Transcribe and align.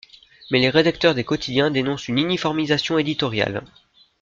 Mais 0.49 0.57
les 0.57 0.71
rédacteurs 0.71 1.13
des 1.13 1.23
quotidiens 1.23 1.69
dénoncent 1.69 2.07
une 2.07 2.17
uniformisation 2.17 2.97
éditoriale. 2.97 3.63